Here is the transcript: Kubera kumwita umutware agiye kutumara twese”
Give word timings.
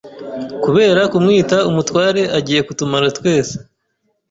Kubera 0.63 1.01
kumwita 1.11 1.57
umutware 1.69 2.21
agiye 2.37 2.61
kutumara 2.67 3.07
twese” 3.17 3.55